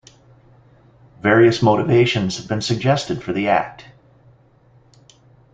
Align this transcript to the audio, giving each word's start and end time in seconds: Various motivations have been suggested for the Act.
Various 1.21 1.61
motivations 1.61 2.37
have 2.37 2.47
been 2.47 2.61
suggested 2.61 3.21
for 3.21 3.33
the 3.33 3.49
Act. 3.49 3.85